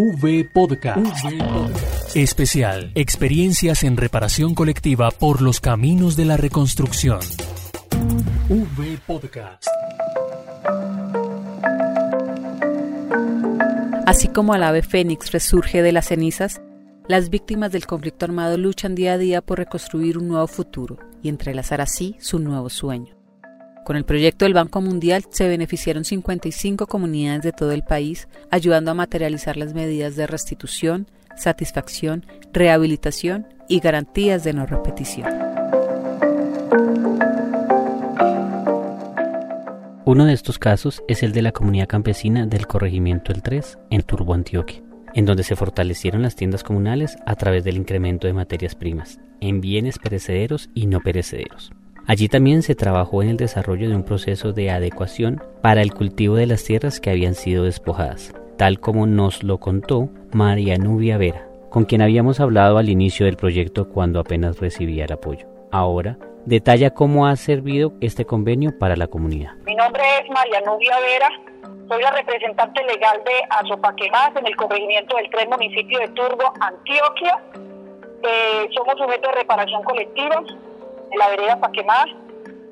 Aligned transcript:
V 0.00 0.48
Podcast. 0.54 1.26
Especial. 2.14 2.92
Experiencias 2.94 3.82
en 3.82 3.96
reparación 3.96 4.54
colectiva 4.54 5.10
por 5.10 5.42
los 5.42 5.58
caminos 5.58 6.14
de 6.14 6.24
la 6.24 6.36
reconstrucción. 6.36 7.18
V 8.48 8.98
Podcast. 9.04 9.66
Así 14.06 14.28
como 14.28 14.54
el 14.54 14.62
ave 14.62 14.82
fénix 14.82 15.32
resurge 15.32 15.82
de 15.82 15.90
las 15.90 16.06
cenizas, 16.06 16.60
las 17.08 17.28
víctimas 17.28 17.72
del 17.72 17.86
conflicto 17.86 18.24
armado 18.24 18.56
luchan 18.56 18.94
día 18.94 19.14
a 19.14 19.18
día 19.18 19.42
por 19.42 19.58
reconstruir 19.58 20.16
un 20.16 20.28
nuevo 20.28 20.46
futuro 20.46 21.00
y 21.24 21.28
entrelazar 21.28 21.80
así 21.80 22.14
su 22.20 22.38
nuevo 22.38 22.70
sueño. 22.70 23.17
Con 23.88 23.96
el 23.96 24.04
proyecto 24.04 24.44
del 24.44 24.52
Banco 24.52 24.82
Mundial 24.82 25.24
se 25.30 25.48
beneficiaron 25.48 26.04
55 26.04 26.86
comunidades 26.86 27.40
de 27.40 27.52
todo 27.52 27.72
el 27.72 27.84
país, 27.84 28.28
ayudando 28.50 28.90
a 28.90 28.94
materializar 28.94 29.56
las 29.56 29.72
medidas 29.72 30.14
de 30.14 30.26
restitución, 30.26 31.06
satisfacción, 31.38 32.26
rehabilitación 32.52 33.46
y 33.66 33.80
garantías 33.80 34.44
de 34.44 34.52
no 34.52 34.66
repetición. 34.66 35.32
Uno 40.04 40.26
de 40.26 40.34
estos 40.34 40.58
casos 40.58 41.02
es 41.08 41.22
el 41.22 41.32
de 41.32 41.40
la 41.40 41.52
comunidad 41.52 41.88
campesina 41.88 42.44
del 42.46 42.66
corregimiento 42.66 43.32
El 43.32 43.42
3 43.42 43.78
en 43.88 44.02
Turbo, 44.02 44.34
Antioquia, 44.34 44.82
en 45.14 45.24
donde 45.24 45.44
se 45.44 45.56
fortalecieron 45.56 46.20
las 46.20 46.36
tiendas 46.36 46.62
comunales 46.62 47.16
a 47.24 47.36
través 47.36 47.64
del 47.64 47.78
incremento 47.78 48.26
de 48.26 48.34
materias 48.34 48.74
primas, 48.74 49.18
en 49.40 49.62
bienes 49.62 49.98
perecederos 49.98 50.68
y 50.74 50.88
no 50.88 51.00
perecederos. 51.00 51.72
Allí 52.08 52.30
también 52.30 52.62
se 52.62 52.74
trabajó 52.74 53.22
en 53.22 53.28
el 53.28 53.36
desarrollo 53.36 53.86
de 53.86 53.94
un 53.94 54.02
proceso 54.02 54.54
de 54.54 54.70
adecuación 54.70 55.42
para 55.60 55.82
el 55.82 55.92
cultivo 55.92 56.36
de 56.36 56.46
las 56.46 56.64
tierras 56.64 57.00
que 57.00 57.10
habían 57.10 57.34
sido 57.34 57.64
despojadas, 57.64 58.32
tal 58.56 58.80
como 58.80 59.06
nos 59.06 59.42
lo 59.42 59.58
contó 59.58 60.08
María 60.32 60.78
Nubia 60.78 61.18
Vera, 61.18 61.46
con 61.68 61.84
quien 61.84 62.00
habíamos 62.00 62.40
hablado 62.40 62.78
al 62.78 62.88
inicio 62.88 63.26
del 63.26 63.36
proyecto 63.36 63.90
cuando 63.90 64.20
apenas 64.20 64.58
recibía 64.58 65.04
el 65.04 65.12
apoyo. 65.12 65.46
Ahora, 65.70 66.16
detalla 66.46 66.94
cómo 66.94 67.26
ha 67.26 67.36
servido 67.36 67.92
este 68.00 68.24
convenio 68.24 68.78
para 68.78 68.96
la 68.96 69.08
comunidad. 69.08 69.52
Mi 69.66 69.74
nombre 69.74 70.02
es 70.22 70.30
María 70.30 70.62
Nubia 70.62 70.98
Vera, 71.00 71.28
soy 71.88 72.00
la 72.00 72.10
representante 72.12 72.84
legal 72.84 73.22
de 73.22 73.32
Azopaquemás 73.50 74.30
en 74.34 74.46
el 74.46 74.56
corregimiento 74.56 75.14
del 75.14 75.28
tres 75.28 75.46
municipio 75.46 75.98
de 75.98 76.08
Turbo, 76.08 76.54
Antioquia. 76.58 77.38
Eh, 78.22 78.66
somos 78.74 78.94
sujetos 78.96 79.30
de 79.30 79.40
reparación 79.40 79.82
colectiva 79.82 80.42
en 81.10 81.18
la 81.18 81.28
vereda 81.28 81.60
Paquemás. 81.60 82.06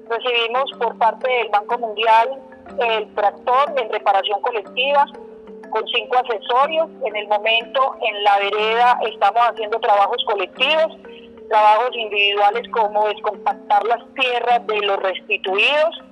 Recibimos 0.08 0.70
por 0.78 0.96
parte 0.98 1.30
del 1.30 1.48
Banco 1.48 1.78
Mundial 1.78 2.42
el 2.78 3.14
tractor 3.14 3.74
en 3.76 3.90
reparación 3.90 4.40
colectiva 4.40 5.06
con 5.70 5.86
cinco 5.88 6.18
accesorios. 6.18 6.88
En 7.04 7.16
el 7.16 7.28
momento 7.28 7.96
en 8.00 8.24
la 8.24 8.38
vereda 8.38 8.98
estamos 9.02 9.42
haciendo 9.50 9.78
trabajos 9.80 10.24
colectivos, 10.26 10.96
trabajos 11.48 11.90
individuales 11.96 12.68
como 12.72 13.08
descompactar 13.08 13.84
las 13.84 14.02
tierras 14.14 14.66
de 14.66 14.80
los 14.80 14.96
restituidos. 14.98 16.02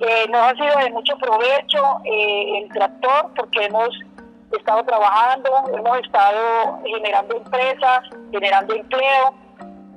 Eh, 0.00 0.26
nos 0.28 0.40
ha 0.40 0.54
sido 0.54 0.78
de 0.78 0.90
mucho 0.90 1.16
provecho 1.16 1.82
eh, 2.04 2.58
el 2.58 2.68
tractor 2.70 3.32
porque 3.34 3.64
hemos 3.64 3.88
estado 4.52 4.84
trabajando, 4.84 5.50
hemos 5.72 5.98
estado 5.98 6.80
generando 6.84 7.36
empresas, 7.36 8.00
generando 8.30 8.74
empleo 8.74 9.45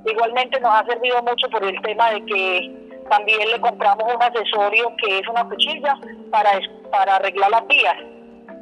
Igualmente 0.04 0.60
nos 0.60 0.72
ha 0.74 0.84
servido 0.86 1.22
mucho 1.22 1.48
por 1.50 1.62
el 1.64 1.80
tema 1.82 2.10
de 2.10 2.24
que 2.24 2.90
también 3.10 3.50
le 3.50 3.60
compramos 3.60 4.14
un 4.14 4.22
accesorio 4.22 4.92
que 4.96 5.18
es 5.18 5.28
una 5.28 5.44
cuchilla 5.44 5.98
para, 6.30 6.50
para 6.90 7.16
arreglar 7.16 7.50
las 7.50 7.66
vías, 7.66 7.96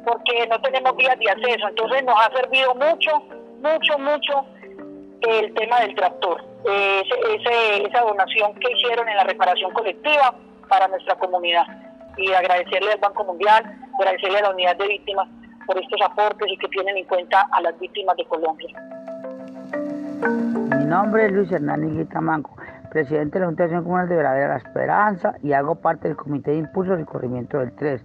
porque 0.05 0.47
no 0.47 0.59
tenemos 0.61 0.95
vías 0.97 1.17
de 1.19 1.29
acceso. 1.29 1.67
Entonces 1.67 2.03
nos 2.03 2.15
ha 2.19 2.31
servido 2.35 2.75
mucho, 2.75 3.11
mucho, 3.61 3.97
mucho 3.99 4.45
el 5.21 5.53
tema 5.53 5.79
del 5.81 5.95
tractor, 5.95 6.43
ese, 6.65 7.83
esa 7.87 8.01
donación 8.01 8.53
que 8.55 8.71
hicieron 8.71 9.07
en 9.07 9.17
la 9.17 9.23
reparación 9.23 9.71
colectiva 9.71 10.33
para 10.67 10.87
nuestra 10.87 11.15
comunidad. 11.15 11.65
Y 12.17 12.33
agradecerle 12.33 12.91
al 12.91 12.99
Banco 12.99 13.23
Mundial, 13.23 13.63
agradecerle 13.97 14.39
a 14.39 14.41
la 14.41 14.49
Unidad 14.49 14.75
de 14.75 14.87
Víctimas 14.87 15.27
por 15.65 15.77
estos 15.77 16.01
aportes 16.01 16.51
y 16.51 16.57
que 16.57 16.67
tienen 16.69 16.97
en 16.97 17.05
cuenta 17.05 17.47
a 17.51 17.61
las 17.61 17.77
víctimas 17.79 18.17
de 18.17 18.25
Colombia. 18.25 18.67
Mi 20.21 20.83
nombre 20.83 21.27
es 21.27 21.31
Luis 21.31 21.49
Hernández 21.49 21.91
Guitamanco, 21.93 22.51
presidente 22.91 23.35
de 23.35 23.39
la 23.39 23.45
Junta 23.45 23.63
de 23.63 23.67
Acción 23.67 23.83
Comunal 23.83 24.09
de 24.09 24.17
Veradera 24.17 24.47
La 24.49 24.57
Esperanza 24.57 25.35
y 25.41 25.53
hago 25.53 25.75
parte 25.75 26.09
del 26.09 26.17
Comité 26.17 26.51
de 26.51 26.57
Impulso 26.57 26.95
del 26.95 27.05
Corrimiento 27.05 27.59
del 27.59 27.71
3. 27.71 28.03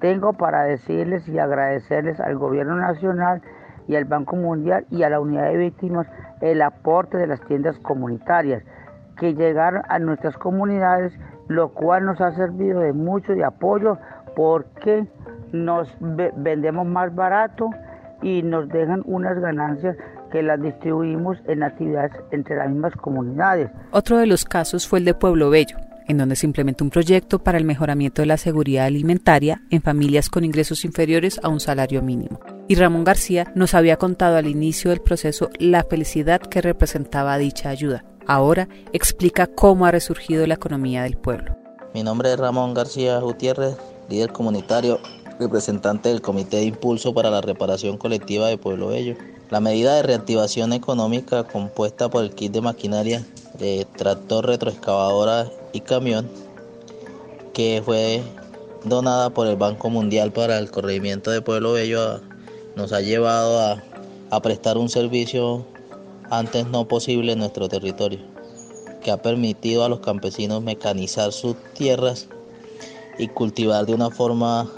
Tengo 0.00 0.32
para 0.32 0.64
decirles 0.64 1.28
y 1.28 1.38
agradecerles 1.38 2.18
al 2.18 2.36
Gobierno 2.36 2.74
Nacional 2.74 3.42
y 3.86 3.94
al 3.94 4.06
Banco 4.06 4.34
Mundial 4.34 4.86
y 4.90 5.04
a 5.04 5.10
la 5.10 5.20
Unidad 5.20 5.44
de 5.44 5.56
Víctimas 5.56 6.08
el 6.40 6.62
aporte 6.62 7.16
de 7.16 7.28
las 7.28 7.40
tiendas 7.42 7.78
comunitarias 7.78 8.64
que 9.16 9.34
llegaron 9.34 9.82
a 9.88 10.00
nuestras 10.00 10.36
comunidades, 10.36 11.16
lo 11.46 11.68
cual 11.68 12.06
nos 12.06 12.20
ha 12.20 12.32
servido 12.32 12.80
de 12.80 12.92
mucho 12.92 13.34
de 13.34 13.44
apoyo 13.44 13.98
porque 14.34 15.06
nos 15.52 15.94
vendemos 16.00 16.86
más 16.86 17.14
barato 17.14 17.70
y 18.20 18.42
nos 18.42 18.68
dejan 18.68 19.02
unas 19.04 19.38
ganancias 19.38 19.96
que 20.32 20.42
las 20.42 20.60
distribuimos 20.60 21.36
en 21.46 21.62
actividades 21.62 22.12
entre 22.32 22.56
las 22.56 22.68
mismas 22.70 22.94
comunidades. 22.96 23.70
Otro 23.92 24.18
de 24.18 24.26
los 24.26 24.44
casos 24.44 24.88
fue 24.88 24.98
el 24.98 25.04
de 25.04 25.14
Pueblo 25.14 25.50
Bello, 25.50 25.76
en 26.08 26.18
donde 26.18 26.34
se 26.36 26.46
implementó 26.46 26.84
un 26.84 26.90
proyecto 26.90 27.38
para 27.38 27.58
el 27.58 27.64
mejoramiento 27.64 28.22
de 28.22 28.26
la 28.26 28.38
seguridad 28.38 28.86
alimentaria 28.86 29.62
en 29.70 29.82
familias 29.82 30.30
con 30.30 30.44
ingresos 30.44 30.84
inferiores 30.84 31.38
a 31.42 31.48
un 31.48 31.60
salario 31.60 32.02
mínimo. 32.02 32.40
Y 32.66 32.74
Ramón 32.74 33.04
García 33.04 33.52
nos 33.54 33.74
había 33.74 33.96
contado 33.96 34.36
al 34.36 34.46
inicio 34.46 34.90
del 34.90 35.00
proceso 35.00 35.50
la 35.58 35.84
felicidad 35.84 36.40
que 36.40 36.62
representaba 36.62 37.38
dicha 37.38 37.68
ayuda. 37.68 38.04
Ahora 38.26 38.68
explica 38.92 39.46
cómo 39.46 39.84
ha 39.84 39.90
resurgido 39.90 40.46
la 40.46 40.54
economía 40.54 41.02
del 41.02 41.16
pueblo. 41.16 41.56
Mi 41.92 42.02
nombre 42.02 42.32
es 42.32 42.38
Ramón 42.38 42.72
García 42.72 43.18
Gutiérrez, 43.18 43.76
líder 44.08 44.32
comunitario, 44.32 44.98
representante 45.42 46.08
del 46.08 46.22
Comité 46.22 46.58
de 46.58 46.64
Impulso 46.64 47.12
para 47.12 47.30
la 47.30 47.40
Reparación 47.40 47.98
Colectiva 47.98 48.48
de 48.48 48.58
Pueblo 48.58 48.88
Bello. 48.88 49.16
La 49.50 49.60
medida 49.60 49.96
de 49.96 50.02
reactivación 50.02 50.72
económica 50.72 51.44
compuesta 51.44 52.08
por 52.08 52.24
el 52.24 52.30
kit 52.30 52.52
de 52.52 52.60
maquinaria 52.60 53.26
de 53.58 53.86
tractor, 53.96 54.46
retroexcavadora 54.46 55.50
y 55.72 55.80
camión 55.80 56.28
que 57.52 57.82
fue 57.84 58.22
donada 58.84 59.30
por 59.30 59.46
el 59.46 59.56
Banco 59.56 59.90
Mundial 59.90 60.32
para 60.32 60.58
el 60.58 60.70
corregimiento 60.70 61.30
de 61.30 61.42
Pueblo 61.42 61.72
Bello 61.72 62.20
nos 62.76 62.92
ha 62.92 63.00
llevado 63.00 63.60
a, 63.60 63.82
a 64.30 64.40
prestar 64.40 64.78
un 64.78 64.88
servicio 64.88 65.66
antes 66.30 66.66
no 66.68 66.88
posible 66.88 67.32
en 67.32 67.40
nuestro 67.40 67.68
territorio, 67.68 68.20
que 69.02 69.10
ha 69.10 69.20
permitido 69.20 69.84
a 69.84 69.88
los 69.88 70.00
campesinos 70.00 70.62
mecanizar 70.62 71.32
sus 71.32 71.56
tierras 71.74 72.28
y 73.18 73.28
cultivar 73.28 73.84
de 73.84 73.94
una 73.94 74.10
forma 74.10 74.70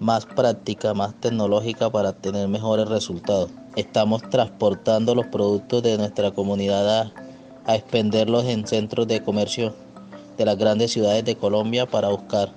más 0.00 0.26
práctica, 0.26 0.94
más 0.94 1.14
tecnológica 1.20 1.90
para 1.90 2.12
tener 2.12 2.48
mejores 2.48 2.88
resultados 2.88 3.50
estamos 3.76 4.22
transportando 4.30 5.14
los 5.14 5.26
productos 5.26 5.82
de 5.82 5.98
nuestra 5.98 6.32
comunidad 6.32 7.12
a, 7.66 7.74
expenderlos 7.74 8.44
en 8.44 8.66
centros 8.66 9.08
de 9.08 9.22
comercio 9.22 9.74
de 10.38 10.44
las 10.44 10.56
grandes 10.56 10.92
ciudades 10.92 11.24
de 11.24 11.34
Colombia 11.34 11.86
para 11.86 12.08
buscar 12.08 12.52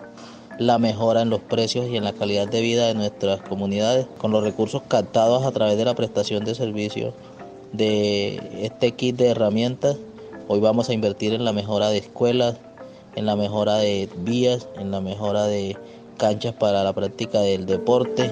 la 0.59 0.77
mejora 0.77 1.23
en 1.23 1.31
los 1.31 1.39
precios 1.39 1.89
y 1.89 1.97
en 1.97 2.03
la 2.03 2.13
calidad 2.13 2.47
de 2.47 2.61
vida 2.61 2.85
de 2.85 2.93
nuestras 2.93 3.41
comunidades 3.41 4.05
con 4.19 4.31
los 4.31 4.43
recursos 4.43 4.83
captados 4.87 5.45
a 5.45 5.51
través 5.51 5.77
de 5.77 5.85
la 5.85 5.95
prestación 5.95 6.45
de 6.45 6.53
servicios 6.53 7.15
de 7.73 8.65
este 8.65 8.91
kit 8.91 9.15
de 9.15 9.29
herramientas. 9.29 9.97
Hoy 10.47 10.59
vamos 10.59 10.89
a 10.89 10.93
invertir 10.93 11.33
en 11.33 11.43
la 11.43 11.53
mejora 11.53 11.89
de 11.89 11.97
escuelas, 11.97 12.57
en 13.15 13.25
la 13.25 13.35
mejora 13.35 13.77
de 13.77 14.09
vías, 14.17 14.67
en 14.77 14.91
la 14.91 15.01
mejora 15.01 15.45
de 15.47 15.75
canchas 16.19 16.53
para 16.53 16.83
la 16.83 16.93
práctica 16.93 17.39
del 17.39 17.65
deporte. 17.65 18.31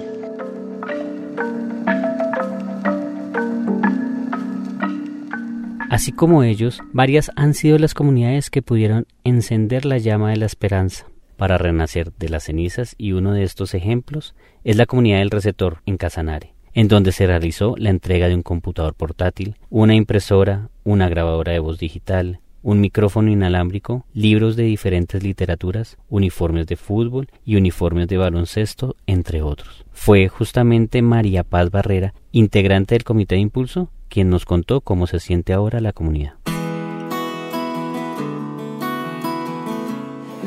Así 5.90 6.12
como 6.12 6.44
ellos, 6.44 6.80
varias 6.92 7.32
han 7.34 7.54
sido 7.54 7.78
las 7.78 7.94
comunidades 7.94 8.50
que 8.50 8.62
pudieron 8.62 9.06
encender 9.24 9.84
la 9.84 9.98
llama 9.98 10.30
de 10.30 10.36
la 10.36 10.46
esperanza 10.46 11.06
para 11.36 11.56
renacer 11.56 12.12
de 12.12 12.28
las 12.28 12.44
cenizas 12.44 12.94
y 12.98 13.12
uno 13.12 13.32
de 13.32 13.44
estos 13.44 13.72
ejemplos 13.72 14.34
es 14.64 14.76
la 14.76 14.86
comunidad 14.86 15.18
del 15.18 15.30
Receptor 15.30 15.78
en 15.86 15.96
Casanare, 15.96 16.52
en 16.74 16.88
donde 16.88 17.12
se 17.12 17.26
realizó 17.26 17.74
la 17.78 17.90
entrega 17.90 18.28
de 18.28 18.34
un 18.34 18.42
computador 18.42 18.94
portátil, 18.94 19.56
una 19.70 19.94
impresora, 19.94 20.68
una 20.84 21.08
grabadora 21.08 21.52
de 21.52 21.60
voz 21.60 21.78
digital, 21.78 22.40
un 22.62 22.80
micrófono 22.80 23.30
inalámbrico, 23.30 24.04
libros 24.12 24.56
de 24.56 24.64
diferentes 24.64 25.22
literaturas, 25.22 25.96
uniformes 26.08 26.66
de 26.66 26.76
fútbol 26.76 27.28
y 27.44 27.56
uniformes 27.56 28.08
de 28.08 28.16
baloncesto, 28.16 28.96
entre 29.06 29.42
otros. 29.42 29.84
Fue 29.92 30.28
justamente 30.28 31.02
María 31.02 31.44
Paz 31.44 31.70
Barrera, 31.70 32.14
integrante 32.32 32.94
del 32.94 33.04
Comité 33.04 33.36
de 33.36 33.42
Impulso, 33.42 33.90
quien 34.08 34.30
nos 34.30 34.44
contó 34.44 34.80
cómo 34.80 35.06
se 35.06 35.20
siente 35.20 35.52
ahora 35.52 35.80
la 35.80 35.92
comunidad. 35.92 36.34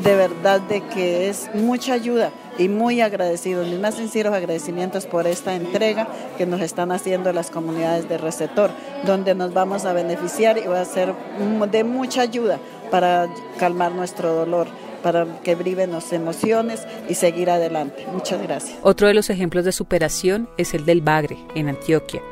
De 0.02 0.16
verdad 0.16 0.60
de 0.60 0.80
que 0.80 1.28
es 1.28 1.48
mucha 1.54 1.92
ayuda 1.92 2.32
y 2.58 2.68
muy 2.68 3.00
agradecidos, 3.00 3.66
mis 3.66 3.80
más 3.80 3.94
sinceros 3.94 4.34
agradecimientos 4.34 5.06
por 5.06 5.26
esta 5.26 5.54
entrega 5.54 6.08
que 6.38 6.46
nos 6.46 6.60
están 6.60 6.92
haciendo 6.92 7.32
las 7.32 7.50
comunidades 7.50 8.08
de 8.08 8.18
receptor, 8.18 8.70
donde 9.04 9.34
nos 9.34 9.52
vamos 9.52 9.84
a 9.84 9.92
beneficiar 9.92 10.58
y 10.58 10.66
va 10.66 10.80
a 10.80 10.84
ser 10.84 11.14
de 11.70 11.84
mucha 11.84 12.22
ayuda 12.22 12.58
para 12.90 13.28
calmar 13.58 13.92
nuestro 13.92 14.34
dolor 14.34 14.68
para 15.02 15.26
que 15.42 15.54
briven 15.54 15.90
las 15.90 16.12
emociones 16.12 16.86
y 17.08 17.14
seguir 17.14 17.50
adelante. 17.50 18.06
Muchas 18.12 18.40
gracias. 18.40 18.78
Otro 18.82 19.08
de 19.08 19.14
los 19.14 19.30
ejemplos 19.30 19.64
de 19.64 19.72
superación 19.72 20.48
es 20.56 20.74
el 20.74 20.86
del 20.86 21.00
Bagre, 21.00 21.38
en 21.54 21.68
Antioquia, 21.68 22.22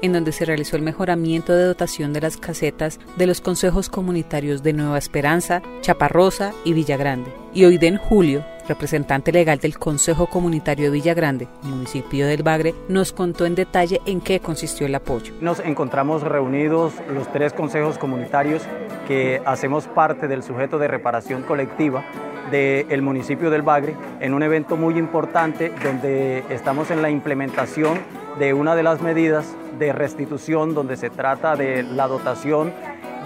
en 0.00 0.12
donde 0.12 0.32
se 0.32 0.44
realizó 0.44 0.76
el 0.76 0.82
mejoramiento 0.82 1.52
de 1.52 1.64
dotación 1.64 2.12
de 2.12 2.20
las 2.20 2.36
casetas 2.36 3.00
de 3.16 3.26
los 3.26 3.40
consejos 3.40 3.88
comunitarios 3.88 4.62
de 4.62 4.72
Nueva 4.72 4.98
Esperanza, 4.98 5.60
Chaparrosa 5.82 6.52
y 6.64 6.72
Villagrande. 6.72 7.32
Y 7.52 7.64
hoy 7.64 7.78
en 7.82 7.96
Julio, 7.96 8.44
representante 8.70 9.32
legal 9.32 9.58
del 9.58 9.78
Consejo 9.78 10.28
Comunitario 10.28 10.84
de 10.86 10.90
Villagrande, 10.92 11.48
municipio 11.64 12.28
del 12.28 12.44
Bagre, 12.44 12.72
nos 12.88 13.12
contó 13.12 13.44
en 13.44 13.56
detalle 13.56 14.00
en 14.06 14.20
qué 14.20 14.38
consistió 14.38 14.86
el 14.86 14.94
apoyo. 14.94 15.34
Nos 15.40 15.58
encontramos 15.58 16.22
reunidos 16.22 16.92
los 17.12 17.30
tres 17.32 17.52
consejos 17.52 17.98
comunitarios 17.98 18.62
que 19.08 19.42
hacemos 19.44 19.88
parte 19.88 20.28
del 20.28 20.44
sujeto 20.44 20.78
de 20.78 20.86
reparación 20.86 21.42
colectiva 21.42 22.04
del 22.52 23.02
municipio 23.02 23.50
del 23.50 23.62
Bagre 23.62 23.96
en 24.20 24.34
un 24.34 24.42
evento 24.44 24.76
muy 24.76 24.96
importante 24.98 25.72
donde 25.82 26.44
estamos 26.48 26.92
en 26.92 27.02
la 27.02 27.10
implementación 27.10 27.98
de 28.38 28.54
una 28.54 28.76
de 28.76 28.84
las 28.84 29.02
medidas 29.02 29.46
de 29.80 29.92
restitución 29.92 30.74
donde 30.74 30.96
se 30.96 31.10
trata 31.10 31.56
de 31.56 31.82
la 31.82 32.06
dotación 32.06 32.72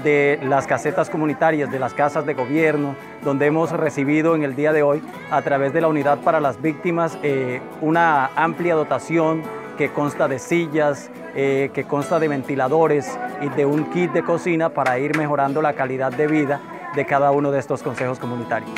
de 0.05 0.39
las 0.43 0.67
casetas 0.67 1.11
comunitarias, 1.11 1.71
de 1.73 1.79
las 1.79 1.95
casas 1.95 2.27
de 2.27 2.35
gobierno, 2.35 2.95
donde 3.25 3.47
hemos 3.47 3.73
recibido 3.73 4.37
en 4.37 4.45
el 4.45 4.55
día 4.55 4.73
de 4.73 4.83
hoy 4.83 5.03
a 5.31 5.43
través 5.43 5.73
de 5.73 5.81
la 5.81 5.89
Unidad 5.89 6.19
para 6.19 6.39
las 6.39 6.61
Víctimas 6.63 7.19
eh, 7.23 7.61
una 7.81 8.27
amplia 8.37 8.75
dotación 8.75 9.43
que 9.77 9.91
consta 9.91 10.29
de 10.29 10.39
sillas, 10.39 11.11
eh, 11.35 11.71
que 11.75 11.85
consta 11.85 12.21
de 12.21 12.29
ventiladores 12.29 13.19
y 13.41 13.49
de 13.49 13.67
un 13.67 13.91
kit 13.91 14.13
de 14.13 14.23
cocina 14.23 14.69
para 14.69 14.99
ir 14.99 15.17
mejorando 15.17 15.61
la 15.63 15.73
calidad 15.73 16.13
de 16.13 16.29
vida 16.29 16.61
de 16.95 17.05
cada 17.07 17.33
uno 17.33 17.51
de 17.51 17.59
estos 17.59 17.83
consejos 17.83 18.21
comunitarios. 18.21 18.71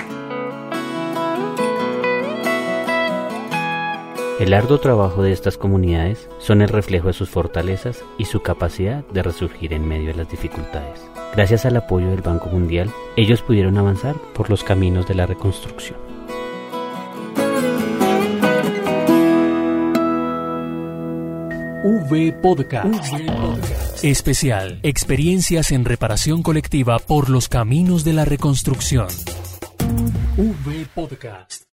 El 4.38 4.52
arduo 4.52 4.78
trabajo 4.78 5.22
de 5.22 5.32
estas 5.32 5.56
comunidades 5.56 6.28
son 6.38 6.60
el 6.60 6.68
reflejo 6.68 7.06
de 7.06 7.14
sus 7.14 7.30
fortalezas 7.30 8.04
y 8.18 8.26
su 8.26 8.42
capacidad 8.42 9.02
de 9.06 9.22
resurgir 9.22 9.72
en 9.72 9.88
medio 9.88 10.08
de 10.08 10.14
las 10.14 10.30
dificultades. 10.30 11.00
Gracias 11.34 11.64
al 11.64 11.76
apoyo 11.78 12.10
del 12.10 12.20
Banco 12.20 12.50
Mundial, 12.50 12.90
ellos 13.16 13.40
pudieron 13.40 13.78
avanzar 13.78 14.14
por 14.34 14.50
los 14.50 14.62
caminos 14.62 15.08
de 15.08 15.14
la 15.14 15.24
reconstrucción. 15.24 15.98
V 21.82 22.32
Podcast. 22.42 23.14
Especial. 24.04 24.80
Experiencias 24.82 25.72
en 25.72 25.86
reparación 25.86 26.42
colectiva 26.42 26.98
por 26.98 27.30
los 27.30 27.48
caminos 27.48 28.04
de 28.04 28.12
la 28.12 28.26
reconstrucción. 28.26 29.08
V 30.36 30.86
Podcast. 30.94 31.75